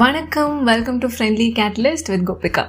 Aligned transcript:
வணக்கம் 0.00 0.64
welcome 0.64 0.98
to 0.98 1.06
friendly 1.06 1.44
catalyst 1.58 2.08
with 2.08 2.24
Gopika 2.30 2.64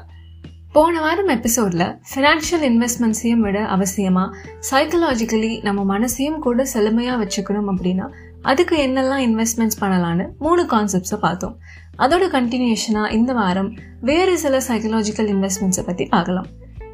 போன 0.71 0.99
வாரம் 1.01 1.27
எபிசோடில் 1.27 1.83
ஃபினான்ஷியல் 2.09 2.63
இன்வெஸ்ட்மெண்ட்ஸையும் 2.69 3.43
விட 3.45 3.63
அவசியமாக 3.75 4.35
சைக்கலாஜிக்கலி 4.71 5.63
நம்ம 5.63 5.99
மனசையும் 5.99 6.37
கூட 6.39 6.65
செழுமையாக 6.65 7.17
வச்சுக்கணும் 7.23 7.69
அப்படின்னா 7.71 8.05
அதுக்கு 8.41 8.75
என்னெல்லாம் 8.87 9.23
இன்வெஸ்ட்மெண்ட்ஸ் 9.27 9.79
பண்ணலான்னு 9.79 10.27
மூணு 10.39 10.63
கான்செப்ட்ஸை 10.63 11.19
பார்த்தோம். 11.21 11.57
அதோட 11.97 12.29
கண்டினியூஷனாக 12.37 13.11
இந்த 13.11 13.33
வாரம் 13.33 13.73
வேறு 14.01 14.37
சில 14.37 14.57
சைக்கலாஜிக்கல் 14.57 15.31
இன்வெஸ்ட்மெண்ட்ஸை 15.35 15.85
பற்றி 15.85 16.05
பார்க்கலாம். 16.05 16.47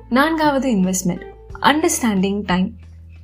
நான்காவது 0.09 0.69
இன்வெஸ்ட்மெண்ட் 0.69 1.25
அண்டர்ஸ்டாண்டிங் 1.61 2.41
டைம் 2.45 2.69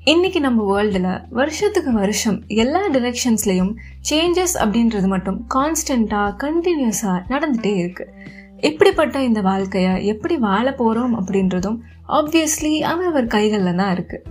இன்னைக்கு 0.04 0.40
நம்ம 0.40 0.60
வேர்ல்டில் 0.70 1.22
வருஷத்துக்கு 1.30 1.92
வருஷம் 1.94 2.44
எல்லா 2.48 2.90
டிரெக்ஷன்ஸ்லையும் 2.90 3.76
சேஞ்சஸ் 4.10 4.56
அப்படின்றது 4.60 5.08
மட்டும் 5.08 5.48
கான்ஸ்டண்ட்டாக 5.56 6.36
கண்டினியூஸாக 6.38 7.24
நடந்துகிட்டே 7.30 7.74
இருக்குது 7.76 8.14
இப்படிப்பட்ட 8.58 9.24
இந்த 9.24 9.42
வாழ்க்கையை 9.42 10.06
எப்படி 10.06 10.38
வாழ 10.38 10.74
போகிறோம் 10.74 11.20
அப்படின்றதும் 11.20 11.78
ஆப்வியஸ்லி 12.10 12.80
அவரவர் 12.80 13.28
கைகளில் 13.28 13.76
தான் 13.76 13.96
இருக்குது 13.96 14.26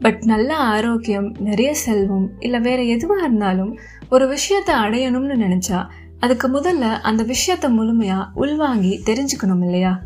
பட் 0.00 0.22
நல்ல 0.22 0.56
ஆரோக்கியம் 0.56 1.36
நிறைய 1.38 1.74
செல்வம் 1.74 2.30
இல்லை 2.38 2.60
வேற 2.60 2.82
எதுவாக 2.82 3.24
இருந்தாலும் 3.24 3.78
ஒரு 4.08 4.28
விஷயத்தை 4.28 4.74
அடையணும்னு 4.74 5.36
நினச்சா 5.36 5.86
அதுக்கு 6.20 6.48
முதல்ல 6.48 7.00
அந்த 7.00 7.22
விஷயத்தை 7.22 7.70
முழுமையாக 7.70 8.30
உள்வாங்கி 8.34 9.02
தெரிஞ்சுக்கணும் 9.06 9.64
இல்லையா? 9.64 10.02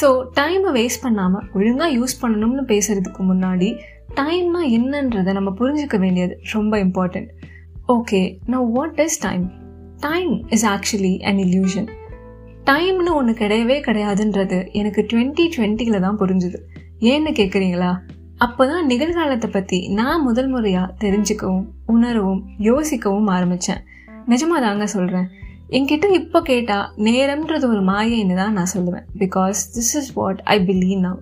ஸோ 0.00 0.24
டைமை 0.40 0.70
வேஸ்ட் 0.74 1.02
பண்ணாமல் 1.02 1.42
ஒழுங்காக 1.54 1.92
யூஸ் 1.92 2.14
பண்ணணும்னு 2.22 2.62
பேசுகிறதுக்கு 2.66 3.22
முன்னாடி 3.22 3.78
டைம்னா 4.14 4.60
என்னன்றதை 4.62 5.32
நம்ம 5.32 5.50
புரிஞ்சுக்க 5.50 5.98
வேண்டியது 5.98 6.40
ரொம்ப 6.52 6.76
இம்பார்ட்டண்ட் 6.76 7.28
ஓகே 7.88 8.38
நான் 8.46 8.70
what 8.70 8.98
is 8.98 9.18
time 9.18 9.50
time 10.00 10.48
is 10.48 10.66
actually 10.66 11.22
an 11.22 11.36
illusion 11.36 11.88
டைம்னு 12.64 13.14
ஒன்று 13.14 13.32
கிடையவே 13.32 13.80
கிடையாதுன்றது 13.80 14.72
எனக்கு 14.72 15.06
டுவெண்ட்டி 15.12 15.50
டுவெண்ட்டியில் 15.56 16.00
தான் 16.00 16.18
புரிஞ்சுது. 16.18 16.54
ஏன்னு 17.00 17.32
கேட்குறீங்களா 17.32 17.98
அப்போ 18.38 18.66
தான் 18.66 18.86
நிகழ்காலத்தை 18.86 19.50
பற்றி 19.50 19.88
நான் 19.88 20.22
முதல் 20.22 20.48
முறையாக 20.48 20.94
தெரிஞ்சுக்கவும் 21.00 21.66
உணரவும் 21.86 22.44
யோசிக்கவும் 22.58 23.26
ஆரம்பித்தேன் 23.26 23.84
நிஜமாக 24.28 24.60
தாங்க 24.60 24.86
சொல்கிறேன் 24.86 25.28
என்கிட்ட 25.76 26.06
இப்போ 26.12 26.38
கேட்டால் 26.42 26.88
நேரம்ன்றது 27.06 27.66
ஒரு 27.66 27.82
மாயைன்னு 27.82 28.34
தான் 28.34 28.52
நான் 28.52 28.72
சொல்லுவேன். 28.74 29.06
Because 29.18 29.60
this 29.74 29.92
is 30.00 30.10
what 30.12 30.40
I 30.44 30.56
believe 30.60 31.00
now 31.00 31.20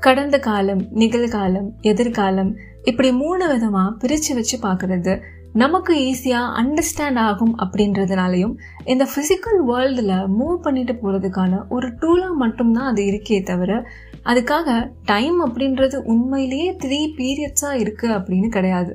கடந்த 0.00 0.38
காலம் 0.38 0.82
நிகழ்காலம் 0.94 1.68
எதிர்காலம் 1.80 2.52
இப்படி 2.82 3.12
மூணு 3.12 3.48
விதமாக 3.48 3.90
பிரித்து 3.92 4.34
வச்சு 4.34 4.56
பார்க்குறது 4.62 5.14
நமக்கு 5.52 5.92
ஈஸியாக 6.08 6.54
அண்டர்ஸ்டாண்ட் 6.60 7.18
ஆகும் 7.18 7.54
அப்படின்றதுனாலையும் 7.58 8.54
இந்த 8.84 9.04
ஃபிசிக்கல் 9.12 9.60
வேர்ல்டில் 9.70 10.16
மூவ் 10.38 10.56
பண்ணிட்டு 10.56 10.94
போகிறதுக்கான 11.02 11.62
ஒரு 11.68 11.88
டூலாக 12.00 12.34
மட்டும்தான் 12.34 12.90
அது 12.90 13.04
இருக்கே 13.04 13.38
தவிர 13.42 13.88
அதுக்காக 14.24 14.92
டைம் 15.04 15.38
அப்படின்றது 15.46 15.98
உண்மையிலேயே 16.12 16.70
த்ரீ 16.84 17.00
பீரியட்ஸாக 17.18 17.80
இருக்குது 17.82 18.16
அப்படின்னு 18.18 18.48
கிடையாது. 18.48 18.94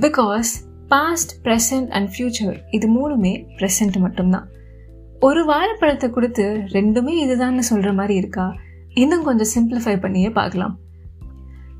Because 0.00 0.52
past 0.88 1.46
present 1.46 1.88
and 1.88 2.08
future 2.08 2.58
இது 2.70 2.86
மூணுமே 2.88 3.46
ப்ரெசன்ட் 3.58 3.98
மட்டும்தான். 3.98 4.48
ஒரு 5.20 5.44
வாழைப்பழத்தை 5.44 6.10
கொடுத்து 6.10 6.44
ரெண்டுமே 6.72 7.14
இதுதான்னு 7.24 7.58
சொல்கிற 7.58 7.92
மாதிரி 7.92 8.14
இருக்கா? 8.14 8.54
இன்னும் 8.94 9.22
கொஞ்சம் 9.22 9.52
சிம்பிளிஃபை 9.54 10.00
பண்ணியே 10.00 10.30
பார்க்கலாம். 10.30 10.78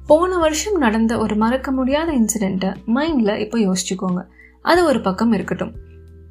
போன 0.06 0.38
வருஷம் 0.38 0.76
நடந்த 0.76 1.18
ஒரு 1.18 1.36
மறக்க 1.36 1.70
முடியாத 1.70 2.12
இன்சிடெண்ட்டை 2.12 2.74
மைண்டில் 2.94 3.36
இப்போ 3.36 3.58
யோசிச்சுக்கோங்க. 3.58 4.22
அது 4.62 4.84
ஒரு 4.84 5.00
பக்கம் 5.00 5.32
இருக்கட்டும். 5.32 5.74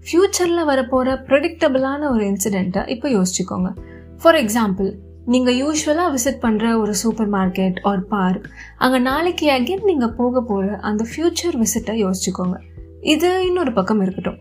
ஃப்யூச்சரில் 0.05 0.67
வரப்போகிற 0.67 1.15
ப்ரெடிக்டபிளான 1.27 2.09
ஒரு 2.11 2.25
இன்சிடெண்ட்டை 2.25 2.89
இப்போ 2.89 3.09
யோசிச்சுக்கோங்க. 3.09 3.79
ஃபார் 4.21 4.35
எக்ஸாம்பிள் 4.35 4.93
நீங்கள் 5.27 5.55
யூஸ்வலாக 5.55 6.13
விசிட் 6.15 6.41
பண்ணுற 6.41 6.79
ஒரு 6.79 6.95
சூப்பர் 6.95 7.29
மார்க்கெட் 7.29 7.79
ஆர் 7.81 8.07
பார்க் 8.07 8.45
அங்கே 8.77 8.99
நாளைக்கு 8.99 9.45
அகெயின் 9.49 9.83
நீங்கள் 9.83 10.13
போக 10.13 10.41
போகிற 10.41 10.77
அந்த 10.77 11.05
ஃப்யூச்சர் 11.09 11.55
விசிட்டை 11.55 11.95
யோசிச்சுக்கோங்க. 12.03 12.57
இது 13.01 13.45
இன்னொரு 13.45 13.73
பக்கம் 13.73 14.01
இருக்கட்டும். 14.01 14.37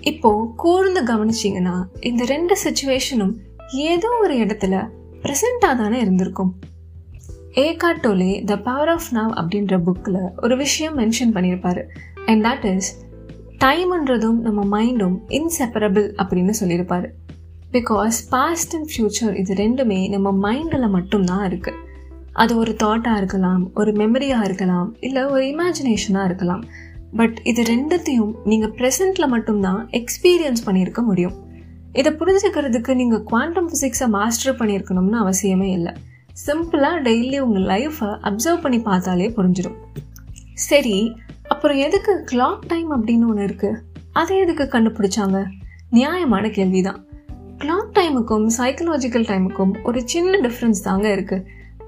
இப்போது 0.00 0.50
கூர்ந்து 0.56 1.04
கவனிச்சிங்கன்னா 1.04 1.84
இந்த 2.00 2.24
ரெண்டு 2.24 2.56
சுச்சுவேஷனும் 2.64 3.34
ஏதோ 3.72 4.08
ஒரு 4.20 4.34
இடத்துல 4.34 4.88
ப்ரெசண்ட்டாக 5.22 5.76
தானே 5.76 6.00
இருந்திருக்கும். 6.00 6.58
Eckhart Tolle 7.54 8.44
the 8.44 8.58
power 8.58 8.88
of 8.88 9.08
now 9.12 9.32
அப்படின்ற 9.42 9.80
புக்கில் 9.86 10.42
ஒரு 10.42 10.56
விஷயம் 10.56 10.98
மென்ஷன் 10.98 11.34
பண்ணியிருப்பாரு. 11.34 11.82
அண்ட் 12.26 12.44
தட் 12.44 12.74
இஸ் 12.74 13.04
டைம்ன்றதும் 13.64 14.38
நம்ம 14.48 14.80
மைண்டும் 14.80 15.16
இன்செப்பரபிள் 15.28 16.08
அப்படின்னு 16.22 16.52
சொல்லியிருப்பாரு. 16.60 17.10
பிகாஸ் 17.74 18.16
பாஸ்ட் 18.30 18.74
அண்ட் 18.76 18.90
ஃப்யூச்சர் 18.92 19.34
இது 19.40 19.52
ரெண்டுமே 19.54 19.98
நம்ம 20.14 20.28
மைண்டில் 20.44 20.88
மட்டும்தான் 20.88 21.44
இருக்குது 21.50 21.78
அது 22.32 22.56
ஒரு 22.56 22.72
தாட்டாக 22.82 23.20
இருக்கலாம் 23.20 23.62
ஒரு 23.74 23.92
மெமரியாக 23.92 24.46
இருக்கலாம் 24.48 24.88
இல்லை 25.00 25.22
ஒரு 25.24 25.42
இமேஜினேஷனாக 25.52 26.24
இருக்கலாம். 26.24 26.62
பட் 27.16 27.38
இது 27.50 27.62
ரெண்டுத்தையும் 27.62 28.32
நீங்கள் 28.44 28.72
ப்ரெசண்ட்டில் 28.78 29.32
மட்டும்தான் 29.34 29.80
எக்ஸ்பீரியன்ஸ் 29.90 30.62
பண்ணியிருக்க 30.66 31.02
முடியும். 31.02 31.34
இதை 31.92 32.12
புரிஞ்சுக்கிறதுக்கு 32.20 32.94
நீங்கள் 32.94 33.24
குவாண்டம் 33.30 33.68
ஃபிசிக்ஸை 33.70 34.08
மாஸ்டர் 34.08 34.58
பண்ணியிருக்கணும்னு 34.60 35.18
அவசியமே 35.24 35.68
இல்லை. 35.78 35.92
சிம்பிளாக 36.46 37.00
டெய்லி 37.08 37.38
உங்கள் 37.38 37.66
லைஃப்பை 37.72 38.10
அப்சர்வ் 38.30 38.62
பண்ணி 38.64 38.80
பார்த்தாலே 38.88 39.28
புரிஞ்சிடும். 39.38 39.78
சரி 40.68 40.96
அப்புறம் 41.48 41.76
எதுக்கு 41.76 42.12
கிளாக் 42.32 42.66
டைம் 42.66 42.90
அப்படின்னு 42.96 43.26
ஒன்று 43.30 43.48
இருக்குது 43.48 43.80
அதை 44.12 44.36
எதுக்கு 44.38 44.64
கண்டுபிடிச்சாங்க? 44.74 45.38
நியாயமான 45.98 46.44
கேள்வி 46.58 46.82
தான் 46.82 47.00
கிளாக் 47.62 47.90
டைமுக்கும் 47.94 48.46
சைக்கலாஜிக்கல் 48.58 49.26
டைமுக்கும் 49.26 49.72
ஒரு 49.82 50.02
சின்ன 50.04 50.38
டிஃப்ரென்ஸ் 50.38 50.80
தாங்க 50.82 51.08
இருக்குது 51.08 51.44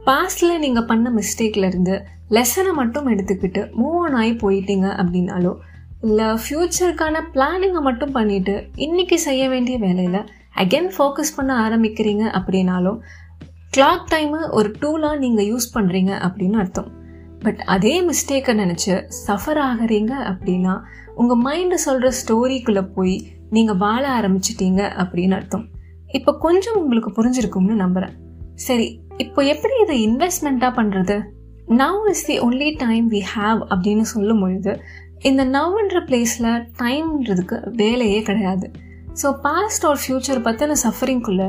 பாஸ்டில் 0.07 0.59
நீங்கள் 0.59 0.85
பண்ண 0.85 1.11
மிஸ்டேக்ல 1.11 1.67
இருந்து 1.67 2.05
லெசனை 2.31 2.73
மட்டும் 2.75 3.07
எடுத்துக்கிட்டு 3.09 3.71
மூவ் 3.79 3.97
ஆன் 3.99 4.15
ஆகி 4.15 4.33
போயிட்டீங்க 4.33 4.87
அப்படின்னாலோ 4.95 5.57
இல்லை 6.03 6.25
ஃப்யூச்சருக்கான 6.25 7.21
பிளானிங்கை 7.35 7.81
மட்டும் 7.81 8.13
பண்ணிட்டு 8.13 8.67
இன்னைக்கு 8.77 9.19
செய்ய 9.19 9.49
வேண்டிய 9.49 9.79
வேலையில் 9.79 10.25
அகெயின் 10.57 10.91
ஃபோக்கஸ் 10.99 11.35
பண்ண 11.37 11.69
ஆரம்பிக்கிறீங்க 11.69 12.25
அப்படின்னாலும் 12.31 13.01
கிளாக் 13.77 14.07
டைமு 14.11 14.51
ஒரு 14.51 14.75
டூலாக 14.81 15.19
நீங்கள் 15.19 15.45
யூஸ் 15.45 15.69
பண்ணுறீங்க 15.75 16.13
அப்படின்னு 16.21 16.53
அர்த்தம். 16.53 16.91
பட் 17.41 17.59
அதே 17.59 18.03
மிஸ்டேக்கை 18.03 18.55
நினச்சி 18.55 19.09
சஃபர் 19.27 19.61
ஆகிறீங்க 19.61 20.13
அப்படின்னா 20.33 20.81
உங்கள் 21.15 21.43
மைண்டு 21.43 21.75
சொல்கிற 21.75 22.13
ஸ்டோரிக்குள்ளே 22.21 22.93
போய் 22.95 23.31
நீங்கள் 23.57 23.81
வாழ 23.85 24.03
ஆரம்பிச்சிட்டீங்க 24.19 24.83
அப்படின்னு 25.03 25.37
அர்த்தம். 25.39 25.65
இப்போ 26.19 26.33
கொஞ்சம் 26.45 26.79
உங்களுக்கு 26.81 27.11
புரிஞ்சிருக்கும்னு 27.17 27.77
நம்புகிறேன் 27.85 28.15
சரி 28.67 28.87
இப்போ 29.25 29.41
எப்படி 29.53 29.75
இதை 29.85 29.97
இன்வெஸ்ட்மெண்ட்டாக 30.09 30.73
பண்ணுறது 30.79 31.17
now 31.81 32.05
is 32.13 32.25
the 32.29 32.37
only 32.47 32.69
time 32.85 33.07
we 33.15 33.21
have 33.35 33.61
அப்படின்னு 33.73 34.05
சொல்லும் 34.15 34.43
பொழுது 34.45 34.73
இந்த 35.29 35.43
நவ்ன்ற 35.57 35.99
பிளேஸில் 36.09 36.49
டைம்ன்றதுக்கு 36.81 37.57
வேலையே 37.81 38.21
கிடையாது. 38.29 38.67
ஸோ 39.21 39.29
பாஸ்ட் 39.47 39.85
ஆர் 39.91 40.01
ஃப்யூச்சர் 40.03 40.41
பற்றின 40.47 40.77
சஃபரிங்குள்ளே 40.85 41.49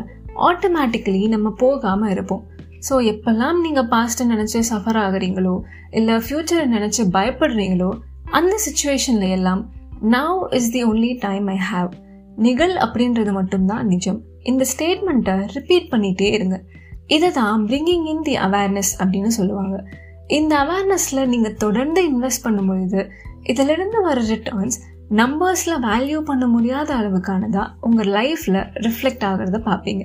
ஆட்டோமேட்டிக்கலி 0.50 1.22
நம்ம 1.36 1.50
போகாமல் 1.64 2.12
இருப்போம். 2.16 2.44
ஸோ 2.88 2.96
எப்பெல்லாம் 3.12 3.60
நீங்கள் 3.66 3.88
பாஸ்ட்டை 3.94 4.26
நினச்சி 4.34 4.60
சஃபர் 4.72 5.00
ஆகுறீங்களோ 5.06 5.56
இல்லை 6.00 6.16
ஃப்யூச்சரை 6.26 6.66
நினச்சி 6.76 7.04
பயப்படுறீங்களோ 7.16 7.90
அந்த 8.38 8.54
சுச்சுவேஷனில் 8.66 9.34
எல்லாம் 9.38 9.62
now 10.12 10.54
is 10.54 10.72
the 10.72 10.86
only 10.86 11.18
time 11.20 11.48
I 11.48 11.58
have 11.74 11.92
நிகழ் 12.36 12.76
அப்படின்றது 12.76 13.32
மட்டும்தான் 13.32 13.88
நிஜம். 13.88 14.22
இந்த 14.44 14.66
ஸ்டேட்மெண்ட்டை 14.72 15.36
ரிப்பீட் 15.54 15.92
பண்ணிகிட்டே 15.92 16.32
இருங்க. 16.32 16.64
இதை 17.08 17.32
தான் 17.32 17.66
பிரிங்கிங் 17.66 18.06
இன் 18.06 18.22
தி 18.22 18.36
அவேர்னஸ் 18.36 18.92
அப்படின்னு 18.98 19.28
சொல்லுவாங்க. 19.28 19.84
இந்த 20.28 20.54
அவேர்னஸில் 20.58 21.28
நீங்கள் 21.28 21.56
தொடர்ந்து 21.56 22.02
இன்வெஸ்ட் 22.10 22.44
பண்ணும் 22.44 22.68
பொழுது 22.68 23.10
இதிலிருந்து 23.44 24.02
வர 24.02 24.22
ரிட்டர்ன்ஸ் 24.22 24.78
நம்பர்ஸில் 25.10 25.82
வேல்யூ 25.82 26.20
பண்ண 26.20 26.48
முடியாத 26.48 26.96
அளவுக்கானதாக 26.96 27.74
உங்கள் 27.82 28.08
லைஃப்பில் 28.08 28.62
ரிஃப்ளெக்ட் 28.86 29.26
ஆகிறத 29.30 29.60
பார்ப்பீங்க. 29.66 30.04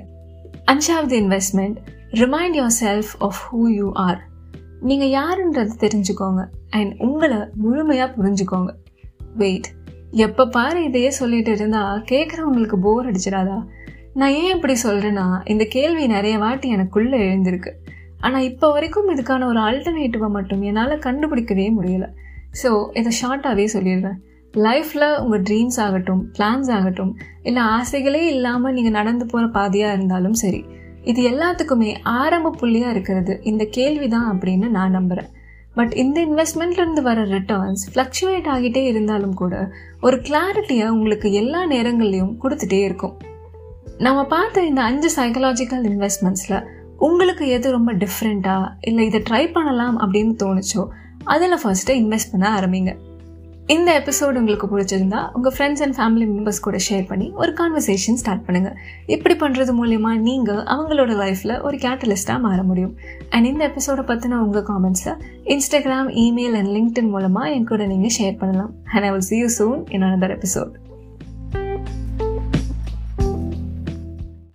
அஞ்சாவது 0.72 1.16
investment 1.22 1.76
remind 2.10 2.56
yourself 2.80 3.12
of 3.18 3.40
who 3.52 3.62
you 3.66 3.90
are 3.92 4.20
நீங்கள் 4.80 5.08
யாருன்றது 5.08 5.70
தெரிஞ்சுக்கோங்க. 5.78 6.44
அண்ட் 6.70 6.94
உங்களை 6.98 7.36
முழுமையாக 7.54 8.12
புரிஞ்சுக்கோங்க. 8.16 8.70
வெயிட் 9.36 9.68
எப்போ 10.12 10.46
பாரு 10.46 10.84
இதையே 10.84 11.10
சொல்லிட்டு 11.10 11.50
இருந்தா 11.50 12.02
கேட்குறவங்களுக்கு 12.08 12.76
போர் 12.76 13.08
அடிச்சிடாதா? 13.10 13.58
நான் 14.14 14.32
ஏன் 14.32 14.54
இப்படி 14.54 14.76
சொல்கிறேன்னா 14.82 15.42
இந்த 15.44 15.64
கேள்வி 15.64 16.06
நிறைய 16.06 16.38
வாட்டி 16.38 16.74
எனக்குள்ளே 16.74 17.18
எழுந்திருக்கு. 17.26 17.72
ஆனால் 18.20 18.42
இப்போ 18.42 18.72
வரைக்கும் 18.72 19.08
இதுக்கான 19.08 19.46
ஒரு 19.46 19.60
ஆல்டர்னேட்டிவை 19.60 20.28
மட்டும் 20.28 20.62
என்னால் 20.62 20.98
கண்டுபிடிக்கவே 20.98 21.68
முடியலை. 21.78 22.08
ஸோ 22.62 22.90
இதை 22.94 23.12
ஷார்ட்டாகவே 23.22 23.66
சொல்லிடுறேன். 23.74 24.18
லைஃப்பில் 24.56 25.18
உங்கள் 25.18 25.42
ட்ரீம்ஸ் 25.42 25.80
ஆகட்டும் 25.80 26.30
பிளான்ஸ் 26.38 26.70
ஆகட்டும் 26.70 27.16
இல்லை 27.42 27.62
ஆசைகளே 27.62 28.22
இல்லாமல் 28.26 28.72
நீங்கள் 28.72 28.92
நடந்து 28.92 29.26
போகிற 29.26 29.48
பாதையாக 29.48 29.92
இருந்தாலும் 29.92 30.32
சரி 30.32 30.64
இது 31.04 31.30
எல்லாத்துக்குமே 31.30 31.94
ஆரம்ப 32.02 32.54
புள்ளியாக 32.60 32.90
இருக்கிறது 32.90 33.40
இந்த 33.42 33.64
கேள்வி 33.64 34.08
தான் 34.08 34.26
அப்படின்னு 34.32 34.68
நான் 34.68 34.90
நம்புகிறேன் 34.90 35.30
பட் 35.74 35.92
இந்த 35.92 36.26
இன்வெஸ்ட்மெண்ட்லேருந்து 36.26 37.02
வர 37.02 37.22
ரிட்டர்ன்ஸ் 37.24 37.82
ஃப்ளக்சுவேட் 37.94 38.48
ஆகிட்டே 38.54 38.84
இருந்தாலும் 38.84 39.34
கூட 39.34 39.72
ஒரு 40.00 40.16
கிளாரிட்டியை 40.16 40.88
உங்களுக்கு 40.88 41.32
எல்லா 41.32 41.68
நேரங்கள்லையும் 41.70 42.36
கொடுத்துட்டே 42.42 42.82
இருக்கும். 42.82 43.16
நம்ம 43.98 44.24
பார்த்த 44.24 44.64
இந்த 44.64 44.82
அஞ்சு 44.82 45.24
சைக்கலாஜிக்கல் 45.24 45.86
இன்வெஸ்ட்மெண்ட்ஸில் 45.92 46.66
உங்களுக்கு 46.96 47.48
எது 47.48 47.70
ரொம்ப 47.70 47.94
டிஃப்ரெண்ட்டாக 47.94 48.72
இல்லை 48.80 49.06
இதை 49.06 49.22
ட்ரை 49.30 49.52
பண்ணலாம் 49.52 50.00
அப்படின்னு 50.00 50.36
தோணுச்சோ 50.42 50.86
அதில் 51.24 51.58
ஃபர்ஸ்ட்டு 51.64 51.90
இன்வெஸ்ட் 51.90 52.30
பண்ண 52.30 52.60
ஆரம்பிங்க. 52.60 52.96
இந்த 53.72 53.90
எபிசோடு 54.00 54.38
உங்களுக்கு 54.40 54.66
பிடிச்சிருந்தா 54.70 55.18
உங்கள் 55.36 55.52
ஃப்ரெண்ட்ஸ் 55.56 55.82
அண்ட் 55.84 55.96
ஃபேமிலி 55.96 56.26
மெம்பர்ஸ் 56.30 56.62
கூட 56.66 56.78
ஷேர் 56.86 57.04
பண்ணி 57.10 57.26
ஒரு 57.42 57.52
கான்வர்சேஷன் 57.58 58.18
ஸ்டார்ட் 58.22 58.44
பண்ணுங்கள் 58.46 58.76
இப்படி 59.06 59.34
பண்ணுறது 59.42 59.74
மூலயமா 59.80 60.12
நீங்கள் 60.28 60.62
அவங்களோட 60.74 61.14
லைஃப்பில் 61.22 61.54
ஒரு 61.60 61.78
கேட்டலிஸ்ட்டாக 61.84 62.44
மாற 62.46 62.58
முடியும். 62.62 62.94
அண்ட் 63.30 63.48
இந்த 63.52 63.62
எபிசோடை 63.70 64.04
பற்றின 64.10 64.40
உங்கள் 64.46 64.68
காமெண்ட்ஸை 64.70 65.14
இன்ஸ்டாகிராம் 65.54 66.10
இமெயில் 66.26 66.58
அண்ட் 66.60 66.72
லிங்க்டின் 66.78 67.12
மூலமாக 67.16 67.54
என் 67.56 67.70
கூட 67.72 67.86
நீங்கள் 67.86 68.16
ஷேர் 68.18 68.38
பண்ணலாம். 68.44 68.72
And 68.94 69.06
I 69.08 69.10
will 69.10 69.28
see 69.32 69.38
you 69.44 69.50
soon 69.60 69.80
in 69.96 70.06
another 70.08 70.36
episode 70.38 70.89